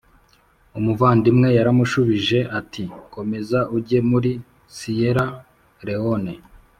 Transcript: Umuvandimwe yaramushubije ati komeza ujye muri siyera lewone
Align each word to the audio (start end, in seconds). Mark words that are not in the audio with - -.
Umuvandimwe 0.77 1.47
yaramushubije 1.57 2.39
ati 2.59 2.83
komeza 3.13 3.59
ujye 3.75 3.99
muri 4.09 4.31
siyera 4.75 5.25
lewone 5.87 6.33